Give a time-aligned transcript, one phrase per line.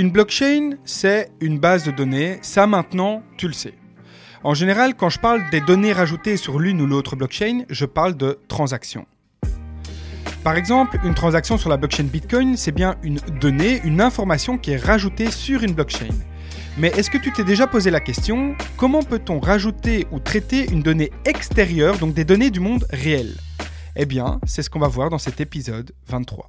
[0.00, 3.74] Une blockchain, c'est une base de données, ça maintenant, tu le sais.
[4.42, 8.16] En général, quand je parle des données rajoutées sur l'une ou l'autre blockchain, je parle
[8.16, 9.04] de transactions.
[10.42, 14.70] Par exemple, une transaction sur la blockchain Bitcoin, c'est bien une donnée, une information qui
[14.70, 16.14] est rajoutée sur une blockchain.
[16.78, 20.80] Mais est-ce que tu t'es déjà posé la question, comment peut-on rajouter ou traiter une
[20.80, 23.36] donnée extérieure, donc des données du monde réel?
[23.96, 26.48] Eh bien, c'est ce qu'on va voir dans cet épisode 23.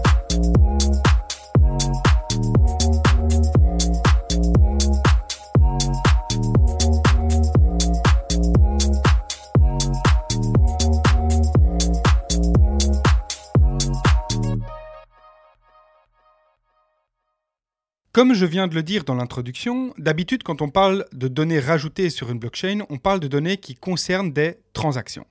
[18.13, 22.09] Comme je viens de le dire dans l'introduction, d'habitude quand on parle de données rajoutées
[22.09, 25.25] sur une blockchain, on parle de données qui concernent des transactions.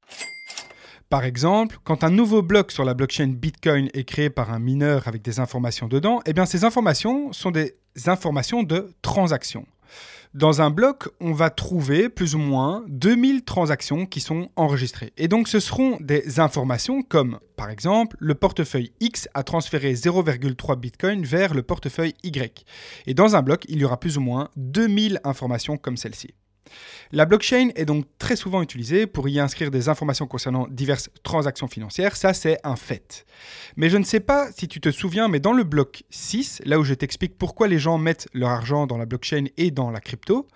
[1.10, 5.08] Par exemple, quand un nouveau bloc sur la blockchain Bitcoin est créé par un mineur
[5.08, 7.74] avec des informations dedans, eh bien ces informations sont des
[8.06, 9.66] informations de transactions.
[10.34, 15.12] Dans un bloc, on va trouver plus ou moins 2000 transactions qui sont enregistrées.
[15.16, 20.78] Et donc ce seront des informations comme, par exemple, le portefeuille X a transféré 0,3
[20.78, 22.64] Bitcoin vers le portefeuille Y.
[23.08, 26.32] Et dans un bloc, il y aura plus ou moins 2000 informations comme celle-ci.
[27.12, 31.68] La blockchain est donc très souvent utilisée pour y inscrire des informations concernant diverses transactions
[31.68, 33.26] financières, ça c'est un fait.
[33.76, 36.78] Mais je ne sais pas si tu te souviens, mais dans le bloc 6, là
[36.78, 40.00] où je t'explique pourquoi les gens mettent leur argent dans la blockchain et dans la
[40.00, 40.46] crypto,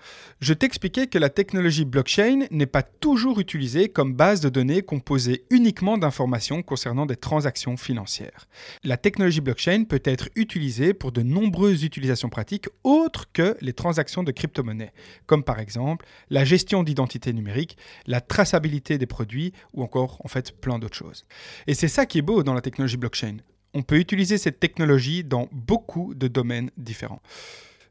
[0.40, 5.44] je t'expliquais que la technologie blockchain n'est pas toujours utilisée comme base de données composée
[5.50, 8.46] uniquement d'informations concernant des transactions financières.
[8.82, 14.22] La technologie blockchain peut être utilisée pour de nombreuses utilisations pratiques autres que les transactions
[14.22, 14.92] de crypto-monnaie,
[15.26, 20.58] comme par exemple la gestion d'identité numérique, la traçabilité des produits ou encore en fait
[20.60, 21.24] plein d'autres choses.
[21.66, 23.38] Et c'est ça qui est beau dans la technologie blockchain.
[23.74, 27.20] On peut utiliser cette technologie dans beaucoup de domaines différents.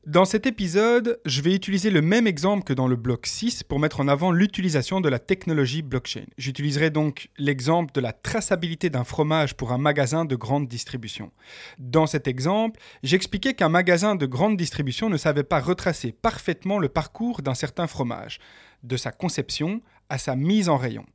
[0.06, 3.80] Dans cet épisode, je vais utiliser le même exemple que dans le bloc 6 pour
[3.80, 6.26] mettre en avant l'utilisation de la technologie blockchain.
[6.38, 11.32] J'utiliserai donc l'exemple de la traçabilité d'un fromage pour un magasin de grande distribution.
[11.80, 16.90] Dans cet exemple, j'expliquais qu'un magasin de grande distribution ne savait pas retracer parfaitement le
[16.90, 18.40] parcours d'un certain fromage,
[18.84, 21.06] de sa conception à sa mise en rayon.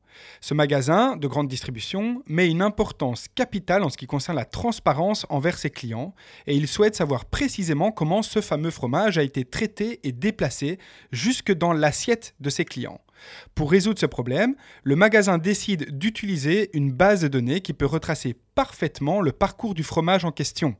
[0.40, 5.26] Ce magasin de grande distribution met une importance capitale en ce qui concerne la transparence
[5.28, 6.14] envers ses clients
[6.46, 10.78] et il souhaite savoir précisément comment ce fameux fromage a été traité et déplacé
[11.12, 13.00] jusque dans l'assiette de ses clients.
[13.54, 14.54] Pour résoudre ce problème,
[14.84, 19.82] le magasin décide d'utiliser une base de données qui peut retracer parfaitement le parcours du
[19.82, 20.76] fromage en question.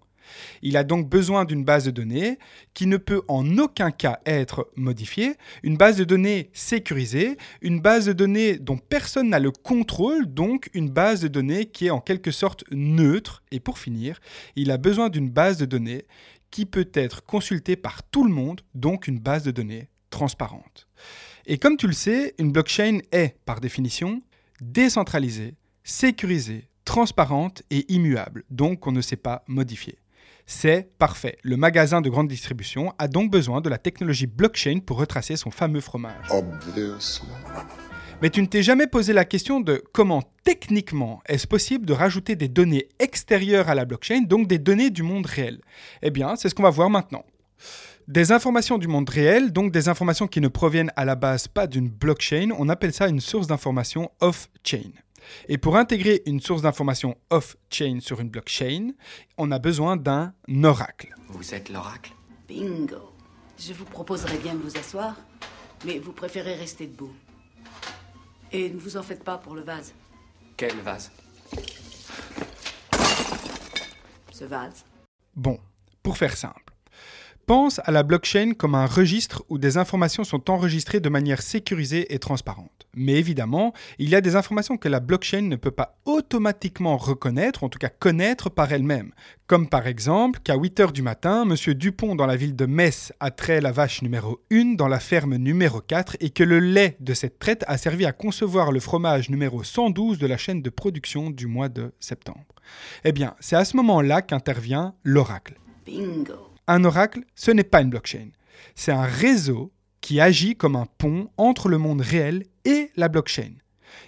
[0.62, 2.38] Il a donc besoin d'une base de données
[2.74, 8.06] qui ne peut en aucun cas être modifiée, une base de données sécurisée, une base
[8.06, 12.00] de données dont personne n'a le contrôle, donc une base de données qui est en
[12.00, 13.42] quelque sorte neutre.
[13.50, 14.20] Et pour finir,
[14.56, 16.04] il a besoin d'une base de données
[16.50, 20.88] qui peut être consultée par tout le monde, donc une base de données transparente.
[21.46, 24.22] Et comme tu le sais, une blockchain est, par définition,
[24.60, 29.98] décentralisée, sécurisée, transparente et immuable, donc on ne sait pas modifier.
[30.50, 31.36] C'est parfait.
[31.42, 35.50] Le magasin de grande distribution a donc besoin de la technologie blockchain pour retracer son
[35.50, 36.26] fameux fromage.
[38.22, 42.34] Mais tu ne t'es jamais posé la question de comment techniquement est-ce possible de rajouter
[42.34, 45.60] des données extérieures à la blockchain, donc des données du monde réel?
[46.00, 47.26] Eh bien, c'est ce qu'on va voir maintenant.
[48.08, 51.66] Des informations du monde réel, donc des informations qui ne proviennent à la base pas
[51.66, 54.92] d'une blockchain, on appelle ça une source d'information off-chain.
[55.48, 58.92] Et pour intégrer une source d'information off-chain sur une blockchain,
[59.36, 61.14] on a besoin d'un oracle.
[61.28, 62.12] Vous êtes l'oracle?
[62.48, 63.12] Bingo.
[63.58, 65.16] Je vous proposerais bien de vous asseoir,
[65.84, 67.14] mais vous préférez rester debout.
[68.52, 69.92] Et ne vous en faites pas pour le vase.
[70.56, 71.10] Quel vase?
[74.32, 74.84] Ce vase.
[75.34, 75.58] Bon,
[76.02, 76.67] pour faire simple.
[77.48, 82.12] Pense à la blockchain comme un registre où des informations sont enregistrées de manière sécurisée
[82.12, 82.86] et transparente.
[82.94, 87.64] Mais évidemment, il y a des informations que la blockchain ne peut pas automatiquement reconnaître,
[87.64, 89.12] en tout cas connaître par elle-même.
[89.46, 91.72] Comme par exemple qu'à 8 h du matin, M.
[91.72, 95.36] Dupont dans la ville de Metz a trait la vache numéro 1 dans la ferme
[95.36, 99.30] numéro 4 et que le lait de cette traite a servi à concevoir le fromage
[99.30, 102.44] numéro 112 de la chaîne de production du mois de septembre.
[103.04, 105.58] Eh bien, c'est à ce moment-là qu'intervient l'oracle.
[105.86, 106.47] Bingo.
[106.68, 108.28] Un oracle, ce n'est pas une blockchain.
[108.74, 109.72] C'est un réseau
[110.02, 113.54] qui agit comme un pont entre le monde réel et la blockchain.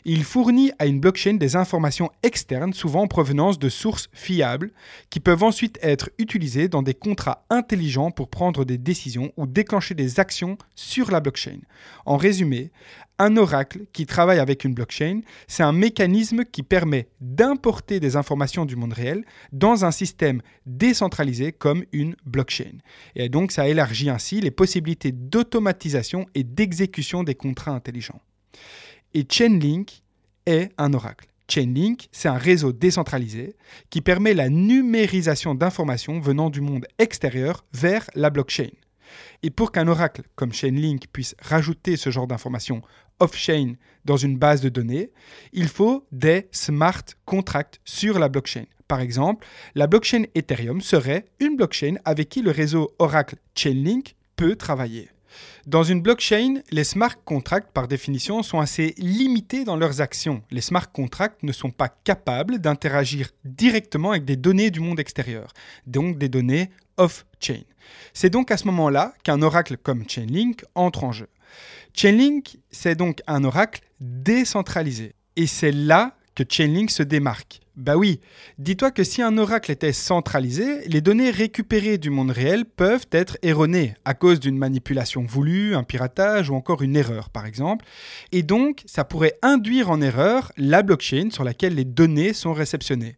[0.05, 4.73] Il fournit à une blockchain des informations externes, souvent en provenance de sources fiables,
[5.11, 9.95] qui peuvent ensuite être utilisées dans des contrats intelligents pour prendre des décisions ou déclencher
[9.95, 11.59] des actions sur la blockchain.
[12.07, 12.71] En résumé,
[13.21, 18.65] un oracle qui travaille avec une blockchain, c'est un mécanisme qui permet d'importer des informations
[18.65, 22.79] du monde réel dans un système décentralisé comme une blockchain.
[23.15, 28.21] Et donc ça élargit ainsi les possibilités d'automatisation et d'exécution des contrats intelligents.
[29.13, 30.03] Et Chainlink
[30.47, 31.27] est un oracle.
[31.49, 33.57] Chainlink, c'est un réseau décentralisé
[33.91, 38.71] qui permet la numérisation d'informations venant du monde extérieur vers la blockchain.
[39.43, 42.83] Et pour qu'un oracle comme Chainlink puisse rajouter ce genre d'informations
[43.19, 43.75] off-chain
[44.05, 45.11] dans une base de données,
[45.53, 48.65] il faut des smart contracts sur la blockchain.
[48.87, 54.55] Par exemple, la blockchain Ethereum serait une blockchain avec qui le réseau Oracle Chainlink peut
[54.55, 55.11] travailler.
[55.67, 60.43] Dans une blockchain, les smart contracts, par définition, sont assez limités dans leurs actions.
[60.51, 65.53] Les smart contracts ne sont pas capables d'interagir directement avec des données du monde extérieur,
[65.87, 67.63] donc des données off-chain.
[68.13, 71.29] C'est donc à ce moment-là qu'un oracle comme Chainlink entre en jeu.
[71.95, 75.15] Chainlink, c'est donc un oracle décentralisé.
[75.37, 77.61] Et c'est là que Chainlink se démarque.
[77.77, 78.21] Bah oui,
[78.59, 83.39] dis-toi que si un oracle était centralisé, les données récupérées du monde réel peuvent être
[83.43, 87.87] erronées à cause d'une manipulation voulue, un piratage ou encore une erreur par exemple.
[88.33, 93.17] Et donc, ça pourrait induire en erreur la blockchain sur laquelle les données sont réceptionnées.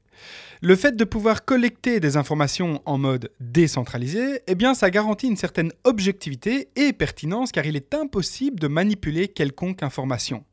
[0.61, 5.37] Le fait de pouvoir collecter des informations en mode décentralisé, eh bien ça garantit une
[5.37, 10.45] certaine objectivité et pertinence car il est impossible de manipuler quelconque information.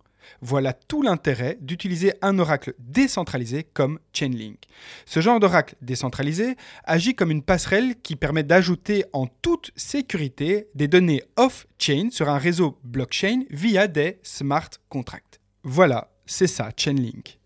[0.41, 4.63] Voilà tout l'intérêt d'utiliser un oracle décentralisé comme Chainlink.
[5.05, 10.87] Ce genre d'oracle décentralisé agit comme une passerelle qui permet d'ajouter en toute sécurité des
[10.87, 15.39] données off-chain sur un réseau blockchain via des smart contracts.
[15.63, 17.38] Voilà, c'est ça Chainlink.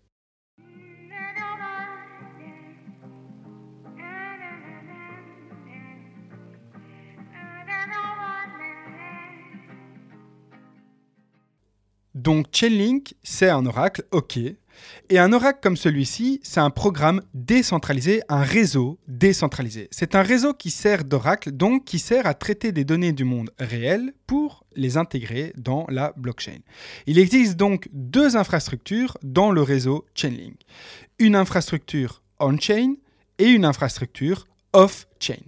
[12.24, 14.38] Donc Chainlink, c'est un oracle, ok.
[15.10, 19.88] Et un oracle comme celui-ci, c'est un programme décentralisé, un réseau décentralisé.
[19.90, 23.50] C'est un réseau qui sert d'oracle, donc qui sert à traiter des données du monde
[23.58, 26.60] réel pour les intégrer dans la blockchain.
[27.06, 30.56] Il existe donc deux infrastructures dans le réseau Chainlink.
[31.18, 32.94] Une infrastructure on-chain
[33.36, 35.44] et une infrastructure off-chain.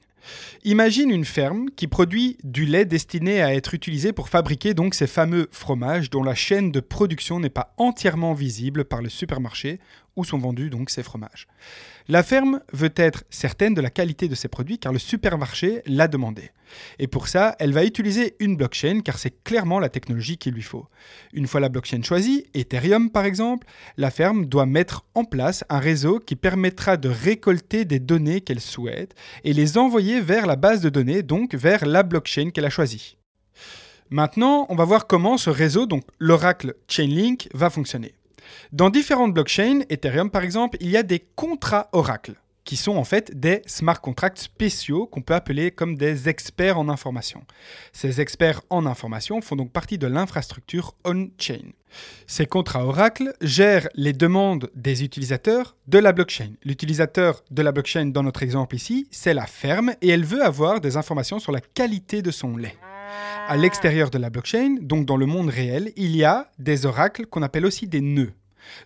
[0.65, 5.07] Imagine une ferme qui produit du lait destiné à être utilisé pour fabriquer donc ces
[5.07, 9.79] fameux fromages dont la chaîne de production n'est pas entièrement visible par le supermarché
[10.17, 11.47] où sont vendus donc ces fromages.
[12.09, 16.09] La ferme veut être certaine de la qualité de ses produits car le supermarché l'a
[16.09, 16.51] demandé.
[16.99, 20.63] Et pour ça, elle va utiliser une blockchain car c'est clairement la technologie qu'il lui
[20.63, 20.87] faut.
[21.33, 23.67] Une fois la blockchain choisie, Ethereum par exemple,
[23.97, 28.61] la ferme doit mettre en place un réseau qui permettra de récolter des données qu'elle
[28.61, 29.15] souhaite
[29.45, 33.17] et les envoyer vers la base de données, donc vers la blockchain qu'elle a choisie.
[34.11, 38.15] Maintenant, on va voir comment ce réseau, donc l'oracle Chainlink, va fonctionner.
[38.73, 42.35] Dans différentes blockchains, Ethereum par exemple, il y a des contrats oracles
[42.67, 46.91] qui sont en fait des smart contracts spéciaux qu'on peut appeler comme des experts en
[46.91, 47.45] information.
[47.93, 51.73] Ces experts en information font donc partie de l'infrastructure on-chain.
[52.27, 56.51] Ces contrats oracles gèrent les demandes des utilisateurs de la blockchain.
[56.65, 60.81] L'utilisateur de la blockchain dans notre exemple ici, c'est la ferme et elle veut avoir
[60.81, 62.77] des informations sur la qualité de son lait.
[63.49, 67.27] À l'extérieur de la blockchain, donc dans le monde réel, il y a des oracles
[67.27, 68.33] qu'on appelle aussi des nœuds.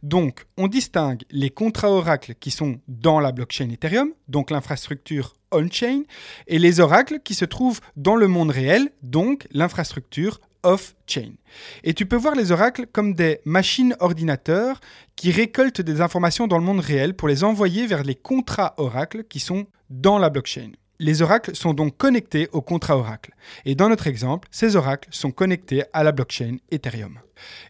[0.03, 6.03] Donc, on distingue les contrats oracles qui sont dans la blockchain Ethereum, donc l'infrastructure on-chain,
[6.47, 11.33] et les oracles qui se trouvent dans le monde réel, donc l'infrastructure off-chain.
[11.83, 14.81] Et tu peux voir les oracles comme des machines ordinateurs
[15.17, 19.25] qui récoltent des informations dans le monde réel pour les envoyer vers les contrats oracles
[19.25, 20.73] qui sont dans la blockchain.
[21.03, 23.35] Les oracles sont donc connectés au contrat oracle.
[23.65, 27.19] Et dans notre exemple, ces oracles sont connectés à la blockchain Ethereum.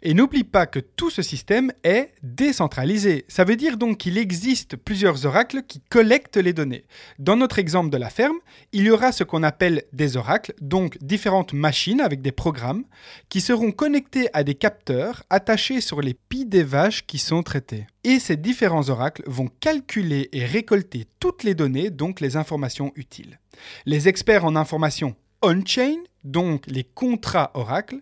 [0.02, 3.24] Et n'oublie pas que tout ce système est décentralisé.
[3.28, 6.84] Ça veut dire donc qu'il existe plusieurs oracles qui collectent les données.
[7.18, 8.38] Dans notre exemple de la ferme,
[8.72, 12.84] il y aura ce qu'on appelle des oracles, donc différentes machines avec des programmes,
[13.28, 17.86] qui seront connectés à des capteurs attachés sur les pieds des vaches qui sont traitées.
[18.04, 23.38] Et ces différents oracles vont calculer et récolter toutes les données, donc les informations utiles.
[23.84, 28.00] Les experts en information on-chain, donc les contrats oracles,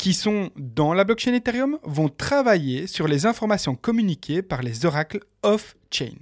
[0.00, 5.20] qui sont dans la blockchain Ethereum vont travailler sur les informations communiquées par les oracles
[5.42, 6.14] off-chain.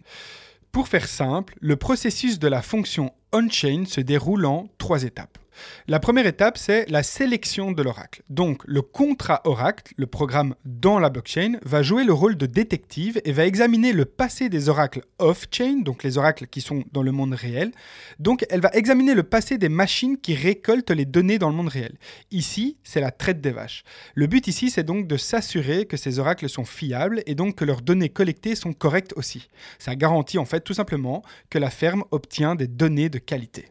[0.73, 5.39] Pour faire simple, le processus de la fonction on-chain se déroule en trois étapes.
[5.87, 8.23] La première étape, c'est la sélection de l'oracle.
[8.29, 13.21] Donc, le contrat oracle, le programme dans la blockchain, va jouer le rôle de détective
[13.25, 17.13] et va examiner le passé des oracles off-chain, donc les oracles qui sont dans le
[17.13, 17.73] monde réel.
[18.19, 21.69] Donc, elle va examiner le passé des machines qui récoltent les données dans le monde
[21.69, 21.97] réel.
[22.31, 23.85] Ici, c'est la traite des vaches.
[24.15, 27.65] Le but ici, c'est donc de s'assurer que ces oracles sont fiables et donc que
[27.65, 29.49] leurs données collectées sont correctes aussi.
[29.79, 33.69] Ça garantit en fait tout simplement que la ferme obtient des données qualité.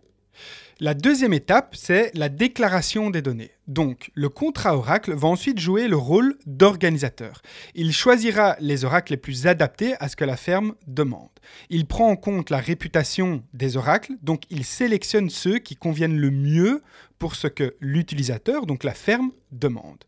[0.80, 3.50] La deuxième étape, c'est la déclaration des données.
[3.66, 7.42] Donc, le contrat oracle va ensuite jouer le rôle d'organisateur.
[7.74, 11.32] Il choisira les oracles les plus adaptés à ce que la ferme demande.
[11.72, 16.30] Il prend en compte la réputation des oracles, donc il sélectionne ceux qui conviennent le
[16.30, 16.84] mieux
[17.18, 20.04] pour ce que l'utilisateur, donc la ferme, demande.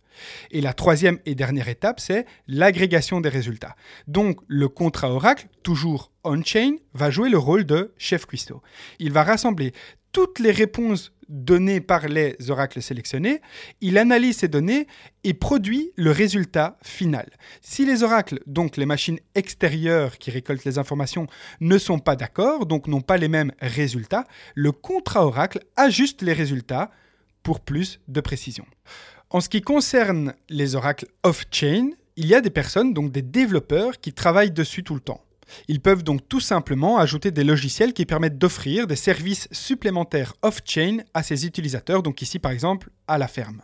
[0.52, 3.76] Et la troisième et dernière étape, c'est l'agrégation des résultats.
[4.08, 8.62] Donc le contrat Oracle, toujours on-chain, va jouer le rôle de chef cuistot.
[9.00, 9.74] Il va rassembler
[10.12, 13.42] toutes les réponses données par les oracles sélectionnés,
[13.82, 14.88] il analyse ces données
[15.24, 17.30] et produit le résultat final.
[17.62, 21.28] Si les oracles, donc les machines extérieures qui récoltent les informations,
[21.62, 24.26] ne sont pas d'accord, donc n'ont pas les mêmes résultats,
[24.56, 26.90] le contrat oracle ajuste les résultats
[27.44, 28.66] pour plus de précision.
[29.30, 34.00] En ce qui concerne les oracles off-chain, il y a des personnes, donc des développeurs,
[34.00, 35.24] qui travaillent dessus tout le temps.
[35.68, 41.00] Ils peuvent donc tout simplement ajouter des logiciels qui permettent d'offrir des services supplémentaires off-chain
[41.14, 43.62] à ses utilisateurs, donc ici par exemple à la ferme.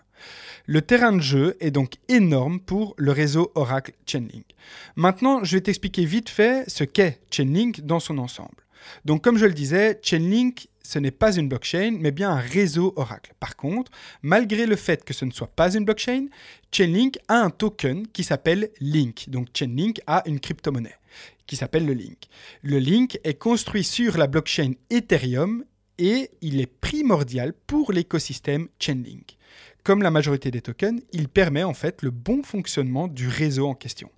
[0.66, 4.46] Le terrain de jeu est donc énorme pour le réseau Oracle Chainlink.
[4.96, 8.65] Maintenant, je vais t'expliquer vite fait ce qu'est Chainlink dans son ensemble.
[9.06, 12.94] Donc comme je le disais, Chainlink ce n'est pas une blockchain, mais bien un réseau
[12.96, 13.34] Oracle.
[13.40, 16.28] Par contre, malgré le fait que ce ne soit pas une blockchain,
[16.72, 19.30] Chainlink a un token qui s'appelle Link.
[19.30, 20.98] Donc Chainlink a une crypto-monnaie
[21.48, 22.28] qui s'appelle le Link.
[22.62, 25.64] Le Link est construit sur la blockchain Ethereum
[25.98, 29.38] et il est primordial pour l'écosystème Chainlink.
[29.84, 33.76] Comme la majorité des tokens, il permet en fait le bon fonctionnement du réseau en
[33.76, 34.10] question.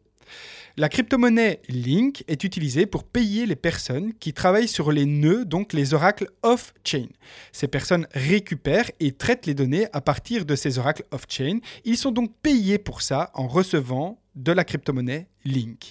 [0.80, 5.74] La crypto-monnaie Link est utilisée pour payer les personnes qui travaillent sur les nœuds, donc
[5.74, 7.08] les oracles off-chain.
[7.52, 11.60] Ces personnes récupèrent et traitent les données à partir de ces oracles off-chain.
[11.84, 15.90] Ils sont donc payés pour ça en recevant de la crypto-monnaie Link.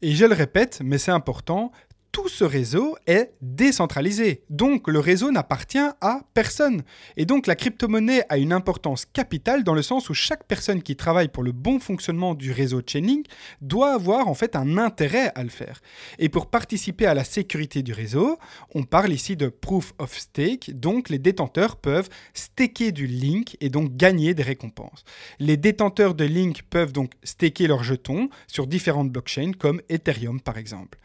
[0.00, 1.70] Et je le répète, mais c'est important,
[2.12, 4.44] tout ce réseau est décentralisé.
[4.50, 6.82] Donc le réseau n'appartient à personne.
[7.16, 10.94] Et donc la crypto-monnaie a une importance capitale dans le sens où chaque personne qui
[10.94, 13.26] travaille pour le bon fonctionnement du réseau Chainlink
[13.62, 15.80] doit avoir en fait un intérêt à le faire.
[16.18, 18.38] Et pour participer à la sécurité du réseau,
[18.74, 20.78] on parle ici de proof of stake.
[20.78, 25.04] Donc les détenteurs peuvent staker du link et donc gagner des récompenses.
[25.38, 30.58] Les détenteurs de link peuvent donc staker leurs jetons sur différentes blockchains comme Ethereum par
[30.58, 30.98] exemple.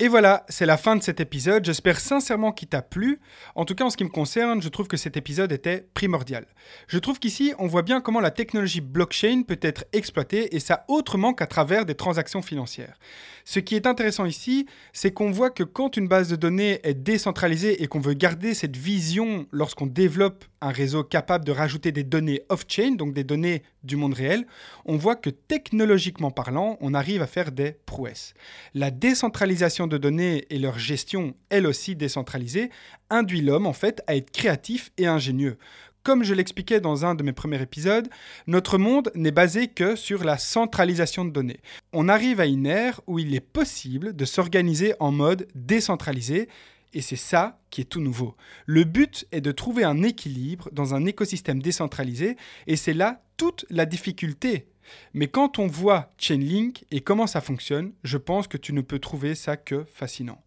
[0.00, 1.64] Et voilà, c'est la fin de cet épisode.
[1.64, 3.18] J'espère sincèrement qu'il t'a plu.
[3.56, 6.46] En tout cas, en ce qui me concerne, je trouve que cet épisode était primordial.
[6.86, 10.84] Je trouve qu'ici, on voit bien comment la technologie blockchain peut être exploitée et ça
[10.86, 12.96] autrement qu'à travers des transactions financières.
[13.44, 16.94] Ce qui est intéressant ici, c'est qu'on voit que quand une base de données est
[16.94, 22.04] décentralisée et qu'on veut garder cette vision lorsqu'on développe un réseau capable de rajouter des
[22.04, 24.46] données off-chain, donc des données du monde réel,
[24.84, 28.34] on voit que technologiquement parlant, on arrive à faire des prouesses.
[28.74, 32.70] La décentralisation de données et leur gestion, elle aussi décentralisée,
[33.10, 35.58] induit l'homme en fait à être créatif et ingénieux.
[36.02, 38.08] Comme je l'expliquais dans un de mes premiers épisodes,
[38.46, 41.60] notre monde n'est basé que sur la centralisation de données.
[41.92, 46.48] On arrive à une ère où il est possible de s'organiser en mode décentralisé
[46.94, 48.36] et c'est ça qui est tout nouveau.
[48.66, 53.64] Le but est de trouver un équilibre dans un écosystème décentralisé et c'est là toute
[53.70, 54.68] la difficulté.
[55.12, 58.98] Mais quand on voit Chainlink et comment ça fonctionne, je pense que tu ne peux
[58.98, 60.42] trouver ça que fascinant.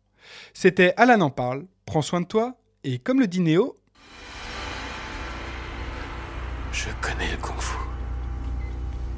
[0.53, 3.77] C'était Alan en parle, prends soin de toi et comme le dit Néo,
[6.71, 7.75] Je connais le kung-fu.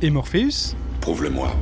[0.01, 1.53] et Morpheus, Prouve-le-moi.